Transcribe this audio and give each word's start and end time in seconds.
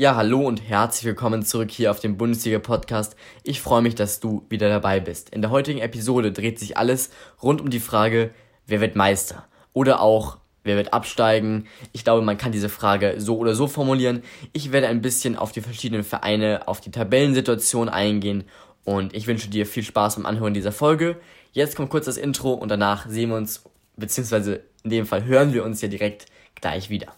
Ja, 0.00 0.14
hallo 0.14 0.46
und 0.46 0.62
herzlich 0.62 1.06
willkommen 1.06 1.44
zurück 1.44 1.72
hier 1.72 1.90
auf 1.90 1.98
dem 1.98 2.16
Bundesliga-Podcast. 2.16 3.16
Ich 3.42 3.60
freue 3.60 3.82
mich, 3.82 3.96
dass 3.96 4.20
du 4.20 4.46
wieder 4.48 4.68
dabei 4.68 5.00
bist. 5.00 5.30
In 5.30 5.42
der 5.42 5.50
heutigen 5.50 5.80
Episode 5.80 6.30
dreht 6.30 6.60
sich 6.60 6.76
alles 6.76 7.10
rund 7.42 7.60
um 7.60 7.68
die 7.68 7.80
Frage, 7.80 8.30
wer 8.68 8.80
wird 8.80 8.94
Meister? 8.94 9.48
Oder 9.72 10.00
auch, 10.00 10.38
wer 10.62 10.76
wird 10.76 10.94
absteigen? 10.94 11.66
Ich 11.90 12.04
glaube, 12.04 12.22
man 12.22 12.38
kann 12.38 12.52
diese 12.52 12.68
Frage 12.68 13.16
so 13.18 13.38
oder 13.38 13.56
so 13.56 13.66
formulieren. 13.66 14.22
Ich 14.52 14.70
werde 14.70 14.86
ein 14.86 15.02
bisschen 15.02 15.34
auf 15.34 15.50
die 15.50 15.62
verschiedenen 15.62 16.04
Vereine, 16.04 16.68
auf 16.68 16.80
die 16.80 16.92
Tabellensituation 16.92 17.88
eingehen 17.88 18.44
und 18.84 19.16
ich 19.16 19.26
wünsche 19.26 19.50
dir 19.50 19.66
viel 19.66 19.82
Spaß 19.82 20.14
beim 20.14 20.26
Anhören 20.26 20.54
dieser 20.54 20.70
Folge. 20.70 21.16
Jetzt 21.50 21.74
kommt 21.74 21.90
kurz 21.90 22.04
das 22.04 22.18
Intro 22.18 22.52
und 22.52 22.68
danach 22.68 23.08
sehen 23.08 23.30
wir 23.30 23.36
uns, 23.36 23.64
beziehungsweise 23.96 24.62
in 24.84 24.90
dem 24.90 25.06
Fall 25.06 25.24
hören 25.24 25.52
wir 25.52 25.64
uns 25.64 25.82
ja 25.82 25.88
direkt 25.88 26.26
gleich 26.54 26.88
wieder. 26.88 27.16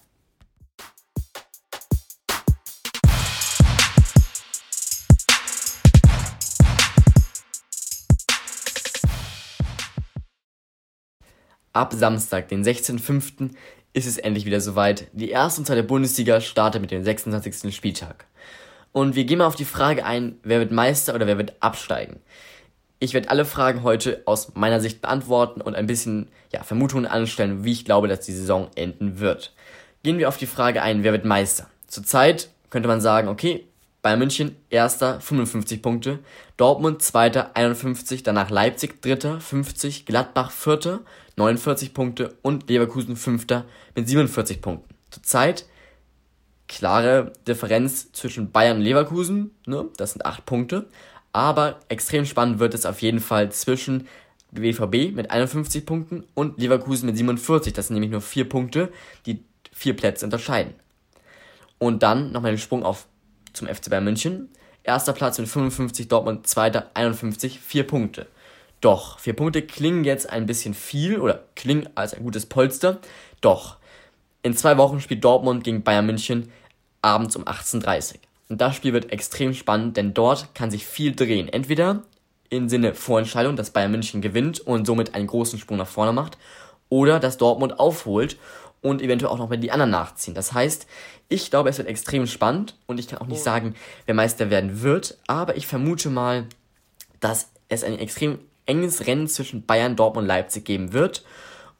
Ab 11.72 11.92
Samstag, 11.92 12.48
den 12.48 12.64
16.05., 12.64 13.50
ist 13.92 14.06
es 14.06 14.18
endlich 14.18 14.44
wieder 14.44 14.60
soweit. 14.60 15.08
Die 15.12 15.30
erste 15.30 15.60
und 15.60 15.66
zweite 15.66 15.82
Bundesliga 15.82 16.40
startet 16.40 16.80
mit 16.80 16.90
dem 16.90 17.02
26. 17.02 17.74
Spieltag. 17.74 18.26
Und 18.92 19.14
wir 19.14 19.24
gehen 19.24 19.38
mal 19.38 19.46
auf 19.46 19.56
die 19.56 19.64
Frage 19.64 20.04
ein, 20.04 20.36
wer 20.42 20.58
wird 20.58 20.72
Meister 20.72 21.14
oder 21.14 21.26
wer 21.26 21.38
wird 21.38 21.54
absteigen. 21.60 22.20
Ich 22.98 23.14
werde 23.14 23.30
alle 23.30 23.44
Fragen 23.44 23.82
heute 23.82 24.22
aus 24.26 24.54
meiner 24.54 24.80
Sicht 24.80 25.00
beantworten 25.00 25.60
und 25.60 25.74
ein 25.74 25.86
bisschen 25.86 26.28
ja, 26.52 26.62
Vermutungen 26.62 27.06
anstellen, 27.06 27.64
wie 27.64 27.72
ich 27.72 27.84
glaube, 27.84 28.08
dass 28.08 28.20
die 28.20 28.32
Saison 28.32 28.68
enden 28.74 29.20
wird. 29.20 29.54
Gehen 30.02 30.18
wir 30.18 30.28
auf 30.28 30.36
die 30.36 30.46
Frage 30.46 30.82
ein, 30.82 31.02
wer 31.02 31.12
wird 31.12 31.24
Meister? 31.24 31.68
Zurzeit 31.86 32.50
könnte 32.68 32.88
man 32.88 33.00
sagen, 33.00 33.28
okay, 33.28 33.64
Bayern 34.02 34.18
München 34.18 34.56
erster 34.70 35.20
55 35.20 35.82
Punkte, 35.82 36.20
Dortmund 36.56 37.02
zweiter 37.02 37.54
51, 37.54 38.22
danach 38.22 38.50
Leipzig 38.50 39.02
dritter 39.02 39.40
50, 39.40 40.06
Gladbach 40.06 40.50
vierter 40.50 41.00
49 41.36 41.92
Punkte 41.92 42.36
und 42.42 42.68
Leverkusen 42.68 43.16
Fünfter 43.16 43.64
mit 43.94 44.08
47 44.08 44.62
Punkten. 44.62 44.94
Zurzeit 45.10 45.66
klare 46.70 47.32
Differenz 47.48 48.12
zwischen 48.12 48.52
Bayern 48.52 48.78
und 48.78 48.84
Leverkusen, 48.84 49.50
ne? 49.66 49.88
das 49.96 50.12
sind 50.12 50.24
8 50.24 50.46
Punkte. 50.46 50.88
Aber 51.32 51.80
extrem 51.88 52.24
spannend 52.24 52.58
wird 52.58 52.74
es 52.74 52.86
auf 52.86 53.02
jeden 53.02 53.20
Fall 53.20 53.52
zwischen 53.52 54.08
BVB 54.52 55.14
mit 55.14 55.30
51 55.30 55.84
Punkten 55.84 56.24
und 56.34 56.58
Leverkusen 56.58 57.06
mit 57.06 57.16
47. 57.16 57.72
Das 57.72 57.88
sind 57.88 57.94
nämlich 57.94 58.10
nur 58.10 58.20
4 58.20 58.48
Punkte, 58.48 58.92
die 59.26 59.44
vier 59.72 59.94
Plätze 59.94 60.24
unterscheiden. 60.24 60.74
Und 61.78 62.02
dann 62.02 62.32
nochmal 62.32 62.52
den 62.52 62.58
Sprung 62.58 62.82
auf 62.82 63.06
zum 63.52 63.68
FC 63.68 63.90
Bayern 63.90 64.04
München. 64.04 64.48
Erster 64.82 65.12
Platz 65.12 65.38
mit 65.38 65.48
55, 65.48 66.08
Dortmund 66.08 66.46
zweiter 66.46 66.90
51, 66.94 67.60
4 67.60 67.86
Punkte. 67.86 68.26
Doch, 68.80 69.18
vier 69.18 69.34
Punkte 69.34 69.60
klingen 69.62 70.04
jetzt 70.04 70.30
ein 70.30 70.46
bisschen 70.46 70.72
viel 70.72 71.20
oder 71.20 71.44
klingen 71.54 71.88
als 71.94 72.14
ein 72.14 72.22
gutes 72.22 72.46
Polster. 72.46 72.98
Doch, 73.42 73.76
in 74.42 74.56
zwei 74.56 74.78
Wochen 74.78 75.00
spielt 75.00 75.22
Dortmund 75.22 75.64
gegen 75.64 75.82
Bayern 75.82 76.06
München 76.06 76.50
abends 77.02 77.36
um 77.36 77.44
18.30 77.44 78.14
Uhr. 78.14 78.20
Und 78.48 78.60
das 78.60 78.74
Spiel 78.74 78.94
wird 78.94 79.12
extrem 79.12 79.52
spannend, 79.52 79.96
denn 79.96 80.14
dort 80.14 80.54
kann 80.54 80.70
sich 80.70 80.86
viel 80.86 81.14
drehen. 81.14 81.48
Entweder 81.48 82.02
im 82.48 82.68
Sinne 82.68 82.94
Vorentscheidung, 82.94 83.54
dass 83.54 83.70
Bayern 83.70 83.92
München 83.92 84.22
gewinnt 84.22 84.60
und 84.60 84.86
somit 84.86 85.14
einen 85.14 85.26
großen 85.26 85.58
Sprung 85.58 85.78
nach 85.78 85.86
vorne 85.86 86.12
macht, 86.12 86.38
oder 86.88 87.20
dass 87.20 87.36
Dortmund 87.36 87.78
aufholt 87.78 88.38
und 88.82 89.02
eventuell 89.02 89.30
auch 89.30 89.38
noch 89.38 89.48
mal 89.48 89.58
die 89.58 89.72
anderen 89.72 89.90
nachziehen. 89.90 90.34
Das 90.34 90.52
heißt, 90.52 90.86
ich 91.28 91.50
glaube, 91.50 91.68
es 91.68 91.78
wird 91.78 91.88
extrem 91.88 92.26
spannend 92.26 92.76
und 92.86 92.98
ich 92.98 93.08
kann 93.08 93.18
auch 93.18 93.26
nicht 93.26 93.42
sagen, 93.42 93.74
wer 94.06 94.14
Meister 94.14 94.50
werden 94.50 94.82
wird, 94.82 95.18
aber 95.26 95.56
ich 95.56 95.66
vermute 95.66 96.10
mal, 96.10 96.46
dass 97.20 97.50
es 97.68 97.84
ein 97.84 97.98
extrem 97.98 98.38
enges 98.66 99.06
Rennen 99.06 99.28
zwischen 99.28 99.66
Bayern, 99.66 99.96
Dortmund 99.96 100.24
und 100.24 100.28
Leipzig 100.28 100.64
geben 100.64 100.92
wird 100.92 101.24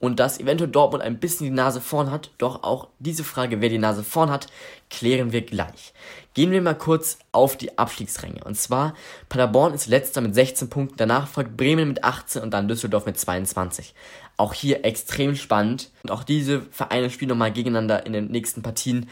und 0.00 0.18
dass 0.18 0.40
eventuell 0.40 0.70
Dortmund 0.70 1.04
ein 1.04 1.20
bisschen 1.20 1.44
die 1.44 1.52
Nase 1.52 1.80
vorn 1.80 2.10
hat. 2.10 2.30
Doch 2.38 2.64
auch 2.64 2.88
diese 2.98 3.22
Frage, 3.22 3.60
wer 3.60 3.68
die 3.68 3.78
Nase 3.78 4.02
vorn 4.02 4.30
hat, 4.30 4.48
klären 4.88 5.30
wir 5.30 5.42
gleich. 5.42 5.92
Gehen 6.34 6.50
wir 6.50 6.62
mal 6.62 6.74
kurz 6.74 7.18
auf 7.32 7.56
die 7.56 7.78
Abstiegsränge. 7.78 8.42
Und 8.42 8.56
zwar, 8.56 8.94
Paderborn 9.28 9.74
ist 9.74 9.86
letzter 9.86 10.22
mit 10.22 10.34
16 10.34 10.70
Punkten, 10.70 10.96
danach 10.96 11.28
folgt 11.28 11.56
Bremen 11.56 11.88
mit 11.88 12.02
18 12.02 12.42
und 12.42 12.52
dann 12.52 12.66
Düsseldorf 12.66 13.06
mit 13.06 13.18
22. 13.18 13.94
Auch 14.36 14.54
hier 14.54 14.84
extrem 14.84 15.36
spannend. 15.36 15.90
Und 16.02 16.10
auch 16.10 16.24
diese 16.24 16.62
Vereine 16.70 17.10
spielen 17.10 17.28
nochmal 17.28 17.52
gegeneinander 17.52 18.06
in 18.06 18.14
den 18.14 18.30
nächsten 18.30 18.62
Partien. 18.62 19.08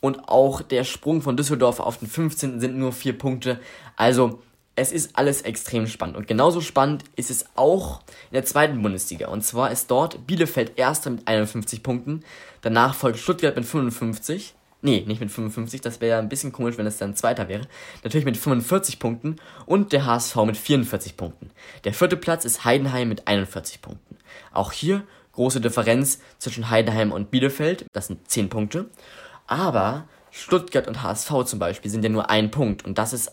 Und 0.00 0.28
auch 0.28 0.60
der 0.62 0.82
Sprung 0.82 1.22
von 1.22 1.36
Düsseldorf 1.36 1.78
auf 1.78 1.98
den 1.98 2.08
15. 2.08 2.58
sind 2.58 2.76
nur 2.76 2.92
4 2.92 3.16
Punkte. 3.16 3.60
Also 3.96 4.40
es 4.74 4.92
ist 4.92 5.16
alles 5.18 5.42
extrem 5.42 5.86
spannend. 5.86 6.16
Und 6.16 6.26
genauso 6.26 6.60
spannend 6.60 7.04
ist 7.16 7.30
es 7.30 7.46
auch 7.56 8.00
in 8.30 8.34
der 8.34 8.44
zweiten 8.44 8.80
Bundesliga. 8.82 9.28
Und 9.28 9.42
zwar 9.42 9.70
ist 9.70 9.90
dort 9.90 10.26
Bielefeld 10.26 10.78
Erster 10.78 11.10
mit 11.10 11.28
51 11.28 11.82
Punkten. 11.82 12.24
Danach 12.62 12.94
folgt 12.94 13.18
Stuttgart 13.18 13.56
mit 13.56 13.66
55. 13.66 14.54
Nee, 14.84 15.04
nicht 15.06 15.20
mit 15.20 15.30
55, 15.30 15.80
das 15.80 16.00
wäre 16.00 16.16
ja 16.16 16.18
ein 16.18 16.28
bisschen 16.28 16.50
komisch, 16.50 16.76
wenn 16.76 16.88
es 16.88 16.96
dann 16.96 17.14
Zweiter 17.14 17.48
wäre. 17.48 17.68
Natürlich 18.02 18.24
mit 18.24 18.36
45 18.36 18.98
Punkten 18.98 19.36
und 19.64 19.92
der 19.92 20.06
HSV 20.06 20.34
mit 20.44 20.56
44 20.56 21.16
Punkten. 21.16 21.50
Der 21.84 21.94
vierte 21.94 22.16
Platz 22.16 22.44
ist 22.44 22.64
Heidenheim 22.64 23.08
mit 23.08 23.28
41 23.28 23.80
Punkten. 23.80 24.16
Auch 24.52 24.72
hier 24.72 25.04
große 25.34 25.60
Differenz 25.60 26.18
zwischen 26.38 26.68
Heidenheim 26.68 27.12
und 27.12 27.30
Bielefeld, 27.30 27.86
das 27.92 28.08
sind 28.08 28.28
10 28.28 28.48
Punkte. 28.48 28.90
Aber 29.46 30.08
Stuttgart 30.32 30.88
und 30.88 31.02
HSV 31.04 31.44
zum 31.44 31.60
Beispiel 31.60 31.90
sind 31.90 32.02
ja 32.02 32.10
nur 32.10 32.28
ein 32.28 32.50
Punkt 32.50 32.84
und 32.84 32.98
das 32.98 33.12
ist 33.12 33.30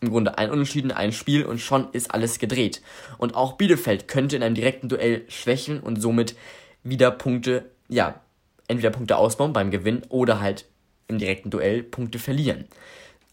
im 0.00 0.10
Grunde 0.10 0.38
ein 0.38 0.50
Unentschieden, 0.50 0.92
ein 0.92 1.12
Spiel 1.12 1.44
und 1.44 1.60
schon 1.60 1.88
ist 1.92 2.12
alles 2.12 2.38
gedreht. 2.38 2.82
Und 3.18 3.34
auch 3.34 3.54
Bielefeld 3.54 4.08
könnte 4.08 4.36
in 4.36 4.42
einem 4.42 4.54
direkten 4.54 4.88
Duell 4.88 5.24
schwächeln 5.28 5.80
und 5.80 6.00
somit 6.00 6.36
wieder 6.82 7.10
Punkte, 7.10 7.70
ja, 7.88 8.20
entweder 8.68 8.90
Punkte 8.90 9.16
ausbauen 9.16 9.52
beim 9.52 9.70
Gewinn 9.70 10.02
oder 10.08 10.40
halt 10.40 10.66
im 11.08 11.18
direkten 11.18 11.50
Duell 11.50 11.82
Punkte 11.82 12.18
verlieren. 12.18 12.66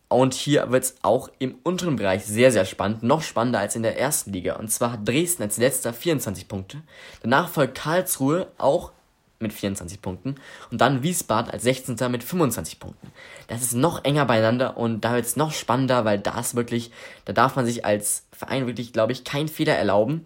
Und 0.08 0.34
hier 0.34 0.72
wird 0.72 0.84
es 0.84 0.96
auch 1.02 1.30
im 1.40 1.56
unteren 1.64 1.96
Bereich 1.96 2.26
sehr, 2.26 2.52
sehr 2.52 2.66
spannend, 2.66 3.04
noch 3.04 3.22
spannender 3.22 3.60
als 3.60 3.76
in 3.76 3.84
der 3.84 4.00
ersten 4.00 4.32
Liga. 4.32 4.56
Und 4.56 4.72
zwar 4.72 4.94
hat 4.94 5.08
Dresden 5.08 5.44
als 5.44 5.58
letzter 5.58 5.94
24 5.94 6.48
Punkte. 6.48 6.82
Danach 7.22 7.50
folgt 7.50 7.78
Karlsruhe 7.78 8.48
auch 8.58 8.92
mit 9.40 9.54
24 9.54 10.02
Punkten 10.02 10.36
und 10.72 10.80
dann 10.82 11.04
Wiesbaden 11.04 11.52
als 11.52 11.64
16. 11.64 11.98
mit 12.10 12.24
25 12.24 12.80
Punkten. 12.80 13.12
Das 13.48 13.62
ist 13.62 13.74
noch 13.74 14.04
enger 14.04 14.26
beieinander 14.26 14.78
und 14.78 15.02
da 15.02 15.14
wird 15.14 15.26
es 15.26 15.36
noch 15.36 15.52
spannender, 15.52 16.06
weil 16.06 16.20
da 16.20 16.40
ist 16.40 16.56
wirklich, 16.56 16.92
da 17.26 17.34
darf 17.34 17.56
man 17.56 17.66
sich 17.66 17.86
als 17.86 18.26
Verein 18.32 18.68
wirklich, 18.68 18.94
glaube 18.94 19.12
ich, 19.12 19.24
keinen 19.24 19.48
Fehler 19.48 19.76
erlauben, 19.76 20.26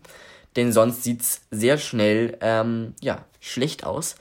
denn 0.55 0.71
sonst 0.71 1.03
sieht 1.03 1.21
es 1.21 1.41
sehr 1.51 1.77
schnell, 1.77 2.37
ähm, 2.41 2.93
ja, 3.01 3.25
schlecht 3.39 3.83
aus 3.83 4.15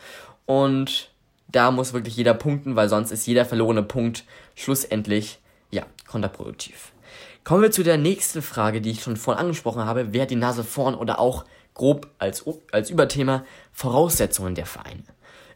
und 0.46 1.10
da 1.48 1.70
muss 1.70 1.92
wirklich 1.92 2.16
jeder 2.16 2.34
punkten, 2.34 2.76
weil 2.76 2.88
sonst 2.88 3.10
ist 3.10 3.26
jeder 3.26 3.44
verlorene 3.44 3.82
Punkt 3.82 4.24
schlussendlich, 4.54 5.38
ja, 5.70 5.84
kontraproduktiv. 6.06 6.92
Kommen 7.44 7.62
wir 7.62 7.70
zu 7.70 7.82
der 7.82 7.96
nächsten 7.96 8.42
Frage, 8.42 8.82
die 8.82 8.90
ich 8.90 9.02
schon 9.02 9.16
vorhin 9.16 9.40
angesprochen 9.40 9.86
habe. 9.86 10.12
Wer 10.12 10.22
hat 10.22 10.30
die 10.30 10.36
Nase 10.36 10.64
vorn 10.64 10.94
oder 10.94 11.18
auch 11.18 11.46
grob 11.78 12.10
als, 12.18 12.44
als 12.70 12.90
Überthema 12.90 13.46
Voraussetzungen 13.72 14.54
der 14.54 14.66
Vereine. 14.66 15.04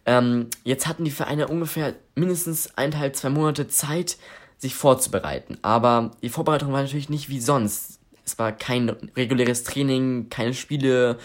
Ähm, 0.07 0.49
jetzt 0.65 0.87
hatten 0.87 1.05
die 1.05 1.11
Vereine 1.11 1.49
ungefähr 1.49 1.95
mindestens 2.15 2.77
eineinhalb, 2.77 3.15
zwei 3.15 3.29
Monate 3.29 3.69
Zeit, 3.69 4.17
sich 4.57 4.75
vorzubereiten. 4.75 5.59
Aber 5.63 6.13
die 6.23 6.29
Vorbereitung 6.29 6.73
war 6.73 6.83
natürlich 6.83 7.11
nicht 7.11 7.29
wie 7.29 7.41
sonst. 7.41 7.99
Es 8.25 8.39
war 8.39 8.53
kein 8.53 8.89
reguläres 9.17 9.65
Training, 9.65 10.29
keine 10.31 10.55
Spiele, 10.55 11.19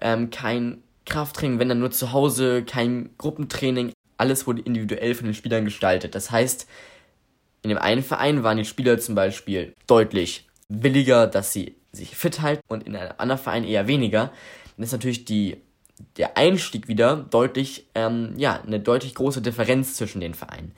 ähm, 0.00 0.30
kein 0.30 0.82
Krafttraining, 1.04 1.58
wenn 1.58 1.68
dann 1.68 1.80
nur 1.80 1.90
zu 1.90 2.12
Hause, 2.12 2.64
kein 2.64 3.10
Gruppentraining. 3.18 3.92
Alles 4.16 4.46
wurde 4.46 4.62
individuell 4.62 5.14
von 5.14 5.26
den 5.26 5.34
Spielern 5.34 5.64
gestaltet. 5.64 6.14
Das 6.14 6.30
heißt, 6.30 6.68
in 7.62 7.70
dem 7.70 7.78
einen 7.78 8.04
Verein 8.04 8.44
waren 8.44 8.58
die 8.58 8.64
Spieler 8.64 8.98
zum 8.98 9.16
Beispiel 9.16 9.74
deutlich 9.86 10.46
williger, 10.68 11.26
dass 11.26 11.52
sie 11.52 11.74
sich 11.94 12.16
fit 12.16 12.42
halten 12.42 12.62
und 12.68 12.84
in 12.84 12.96
einem 12.96 13.14
anderen 13.18 13.40
Verein 13.40 13.64
eher 13.64 13.86
weniger, 13.86 14.32
dann 14.76 14.84
ist 14.84 14.92
natürlich 14.92 15.24
die, 15.24 15.58
der 16.16 16.36
Einstieg 16.36 16.88
wieder 16.88 17.16
deutlich, 17.16 17.86
ähm, 17.94 18.34
ja, 18.36 18.60
eine 18.60 18.80
deutlich 18.80 19.14
große 19.14 19.42
Differenz 19.42 19.94
zwischen 19.94 20.20
den 20.20 20.34
Vereinen. 20.34 20.72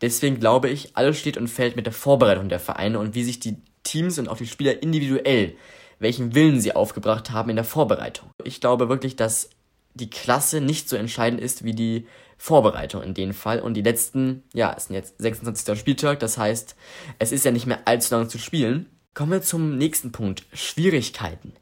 Deswegen 0.00 0.40
glaube 0.40 0.68
ich, 0.68 0.96
alles 0.96 1.18
steht 1.18 1.36
und 1.36 1.48
fällt 1.48 1.76
mit 1.76 1.86
der 1.86 1.92
Vorbereitung 1.92 2.48
der 2.48 2.58
Vereine 2.58 2.98
und 2.98 3.14
wie 3.14 3.24
sich 3.24 3.38
die 3.38 3.56
Teams 3.84 4.18
und 4.18 4.28
auch 4.28 4.36
die 4.36 4.46
Spieler 4.46 4.82
individuell, 4.82 5.54
welchen 5.98 6.34
Willen 6.34 6.60
sie 6.60 6.74
aufgebracht 6.74 7.30
haben 7.30 7.50
in 7.50 7.56
der 7.56 7.64
Vorbereitung. 7.64 8.30
Ich 8.42 8.60
glaube 8.60 8.88
wirklich, 8.88 9.14
dass 9.14 9.50
die 9.94 10.10
Klasse 10.10 10.60
nicht 10.60 10.88
so 10.88 10.96
entscheidend 10.96 11.40
ist 11.40 11.64
wie 11.64 11.74
die 11.74 12.06
Vorbereitung 12.38 13.02
in 13.02 13.14
dem 13.14 13.34
Fall. 13.34 13.60
Und 13.60 13.74
die 13.74 13.82
letzten, 13.82 14.42
ja, 14.52 14.74
es 14.76 14.86
sind 14.86 14.96
jetzt 14.96 15.14
26. 15.18 15.78
Spieltag, 15.78 16.18
das 16.18 16.38
heißt, 16.38 16.74
es 17.18 17.30
ist 17.30 17.44
ja 17.44 17.52
nicht 17.52 17.66
mehr 17.66 17.82
allzu 17.84 18.14
lange 18.14 18.28
zu 18.28 18.38
spielen. 18.38 18.86
Kommen 19.14 19.32
wir 19.32 19.42
zum 19.42 19.76
nächsten 19.76 20.10
Punkt. 20.10 20.44
Schwierigkeiten. 20.54 21.52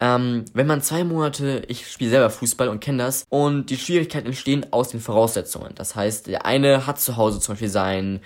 Ähm, 0.00 0.46
wenn 0.54 0.66
man 0.66 0.80
zwei 0.80 1.04
Monate, 1.04 1.62
ich 1.68 1.86
spiele 1.86 2.08
selber 2.08 2.30
Fußball 2.30 2.68
und 2.68 2.80
kenne 2.80 3.02
das, 3.02 3.26
und 3.28 3.68
die 3.68 3.76
Schwierigkeiten 3.76 4.26
entstehen 4.28 4.66
aus 4.72 4.88
den 4.88 5.00
Voraussetzungen. 5.00 5.74
Das 5.74 5.94
heißt, 5.94 6.28
der 6.28 6.46
eine 6.46 6.86
hat 6.86 6.98
zu 6.98 7.18
Hause 7.18 7.40
zum 7.40 7.52
Beispiel 7.52 7.68
sein 7.68 8.20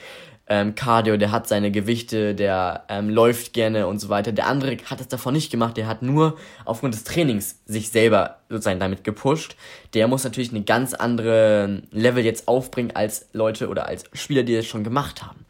ähm, 0.47 0.77
Cardio, 0.77 1.17
der 1.17 1.33
hat 1.33 1.49
seine 1.49 1.73
Gewichte, 1.73 2.37
der 2.37 2.85
ähm, 2.89 3.11
läuft 3.11 3.53
gerne 3.53 3.89
und 3.89 3.99
so 3.99 4.09
weiter. 4.11 4.31
Der 4.31 4.47
andere 4.47 4.77
hat 4.87 5.01
es 5.01 5.09
davon 5.09 5.35
nicht 5.35 5.51
gemacht, 5.51 5.77
der 5.77 5.89
hat 5.89 6.03
nur 6.03 6.39
aufgrund 6.65 6.95
des 6.95 7.03
Trainings 7.03 7.61
sich 7.67 7.91
selber 7.91 8.39
sozusagen 8.49 8.81
damit 8.81 9.03
gepusht. 9.03 9.57
Der 9.93 10.07
muss 10.07 10.23
natürlich 10.23 10.51
eine 10.51 10.63
ganz 10.63 10.95
andere 10.95 11.83
Level 11.91 12.25
jetzt 12.25 12.47
aufbringen 12.47 12.93
als 12.95 13.29
Leute 13.33 13.69
oder 13.69 13.87
als 13.87 14.05
Spieler, 14.13 14.45
die 14.45 14.55
das 14.55 14.67
schon 14.67 14.85
gemacht 14.85 15.23
haben. 15.23 15.45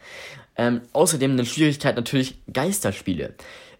Ähm, 0.58 0.82
außerdem 0.92 1.32
eine 1.32 1.46
Schwierigkeit 1.46 1.96
natürlich 1.96 2.42
Geisterspiele. 2.52 3.34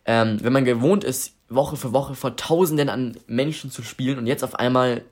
Ähm, 0.07 0.39
wenn 0.41 0.53
man 0.53 0.65
gewohnt 0.65 1.05
ist, 1.05 1.35
Woche 1.49 1.77
für 1.77 1.93
Woche 1.93 2.15
vor 2.15 2.37
Tausenden 2.37 2.89
an 2.89 3.17
Menschen 3.27 3.71
zu 3.71 3.83
spielen 3.83 4.19
und 4.19 4.27
jetzt 4.27 4.45
auf 4.45 4.55
einmal, 4.55 5.03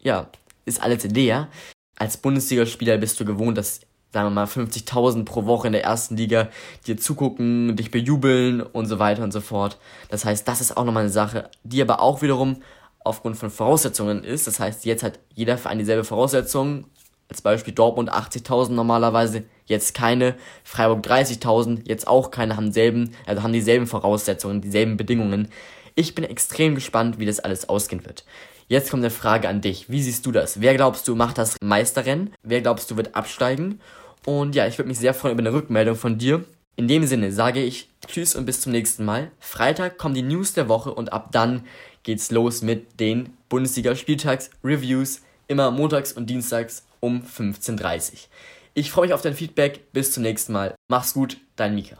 ja, 0.00 0.28
ist 0.64 0.82
alles 0.82 1.04
leer. 1.04 1.48
Als 1.96 2.16
Bundesligaspieler 2.16 2.98
bist 2.98 3.20
du 3.20 3.24
gewohnt, 3.24 3.56
dass, 3.56 3.82
sagen 4.12 4.26
wir 4.26 4.30
mal, 4.30 4.46
50.000 4.46 5.24
pro 5.24 5.46
Woche 5.46 5.68
in 5.68 5.72
der 5.72 5.84
ersten 5.84 6.16
Liga 6.16 6.48
dir 6.86 6.96
zugucken, 6.96 7.76
dich 7.76 7.90
bejubeln 7.90 8.60
und 8.60 8.86
so 8.86 8.98
weiter 8.98 9.22
und 9.22 9.32
so 9.32 9.40
fort. 9.40 9.78
Das 10.08 10.24
heißt, 10.24 10.48
das 10.48 10.60
ist 10.60 10.76
auch 10.76 10.84
nochmal 10.84 11.04
eine 11.04 11.12
Sache, 11.12 11.48
die 11.62 11.80
aber 11.80 12.00
auch 12.00 12.22
wiederum 12.22 12.62
aufgrund 13.04 13.36
von 13.36 13.50
Voraussetzungen 13.50 14.24
ist. 14.24 14.46
Das 14.46 14.58
heißt, 14.58 14.84
jetzt 14.86 15.02
hat 15.02 15.20
jeder 15.34 15.58
Verein 15.58 15.78
dieselbe 15.78 16.04
Voraussetzungen. 16.04 16.86
Als 17.28 17.42
Beispiel 17.42 17.74
Dortmund 17.74 18.12
80.000 18.12 18.72
normalerweise, 18.72 19.44
jetzt 19.66 19.94
keine. 19.94 20.36
Freiburg 20.62 21.04
30.000, 21.04 21.80
jetzt 21.84 22.06
auch 22.06 22.30
keine, 22.30 22.56
haben 22.56 22.72
selben, 22.72 23.14
also 23.26 23.42
haben 23.42 23.52
dieselben 23.52 23.86
Voraussetzungen, 23.86 24.60
dieselben 24.60 24.96
Bedingungen. 24.96 25.48
Ich 25.94 26.14
bin 26.14 26.24
extrem 26.24 26.74
gespannt, 26.74 27.18
wie 27.18 27.26
das 27.26 27.40
alles 27.40 27.68
ausgehen 27.68 28.04
wird. 28.04 28.24
Jetzt 28.68 28.90
kommt 28.90 29.02
eine 29.02 29.10
Frage 29.10 29.48
an 29.48 29.60
dich. 29.60 29.90
Wie 29.90 30.02
siehst 30.02 30.24
du 30.26 30.32
das? 30.32 30.60
Wer 30.60 30.74
glaubst 30.74 31.06
du 31.06 31.14
macht 31.14 31.38
das 31.38 31.56
Meisterrennen? 31.62 32.32
Wer 32.42 32.62
glaubst 32.62 32.90
du 32.90 32.96
wird 32.96 33.14
absteigen? 33.14 33.80
Und 34.24 34.54
ja, 34.54 34.66
ich 34.66 34.78
würde 34.78 34.88
mich 34.88 34.98
sehr 34.98 35.14
freuen 35.14 35.34
über 35.34 35.42
eine 35.42 35.52
Rückmeldung 35.52 35.96
von 35.96 36.18
dir. 36.18 36.44
In 36.76 36.88
dem 36.88 37.06
Sinne 37.06 37.30
sage 37.30 37.62
ich 37.62 37.90
Tschüss 38.06 38.34
und 38.34 38.46
bis 38.46 38.60
zum 38.60 38.72
nächsten 38.72 39.04
Mal. 39.04 39.30
Freitag 39.38 39.98
kommen 39.98 40.14
die 40.14 40.22
News 40.22 40.54
der 40.54 40.68
Woche 40.68 40.92
und 40.92 41.12
ab 41.12 41.28
dann 41.30 41.64
geht's 42.02 42.30
los 42.30 42.62
mit 42.62 42.98
den 43.00 43.34
Bundesliga-Spieltags-Reviews. 43.48 45.20
Immer 45.46 45.70
montags 45.70 46.12
und 46.12 46.30
dienstags 46.30 46.84
um 47.00 47.22
15.30 47.22 48.12
Uhr. 48.12 48.18
Ich 48.74 48.90
freue 48.90 49.06
mich 49.06 49.14
auf 49.14 49.22
dein 49.22 49.34
Feedback. 49.34 49.92
Bis 49.92 50.12
zum 50.12 50.22
nächsten 50.22 50.52
Mal. 50.52 50.74
Mach's 50.88 51.14
gut, 51.14 51.38
dein 51.56 51.74
Mika. 51.74 51.96